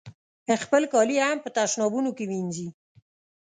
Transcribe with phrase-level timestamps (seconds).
[0.63, 2.67] خپل کالي هم په تشنابونو کې وینځي.